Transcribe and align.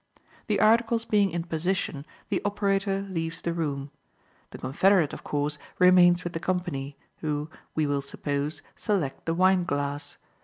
The 0.47 0.59
articles 0.59 1.05
being 1.05 1.29
in 1.29 1.43
position, 1.43 2.07
the 2.29 2.41
operator 2.43 3.01
leaves 3.01 3.39
the 3.39 3.53
room. 3.53 3.91
The 4.49 4.57
confederate, 4.57 5.13
of 5.13 5.23
course, 5.23 5.59
remains 5.77 6.23
with 6.23 6.33
the 6.33 6.39
company, 6.39 6.97
who, 7.17 7.51
we 7.75 7.85
will 7.85 8.01
suppose, 8.01 8.63
select 8.75 9.27
the 9.27 9.35
wine 9.35 9.63
glass. 9.63 10.17